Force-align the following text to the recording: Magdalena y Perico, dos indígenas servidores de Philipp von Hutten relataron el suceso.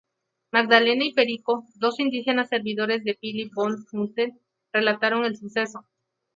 Magdalena 0.51 1.05
y 1.05 1.13
Perico, 1.13 1.63
dos 1.75 1.99
indígenas 1.99 2.49
servidores 2.49 3.03
de 3.03 3.13
Philipp 3.13 3.53
von 3.53 3.85
Hutten 3.93 4.41
relataron 4.73 5.25
el 5.25 5.37
suceso. 5.37 5.85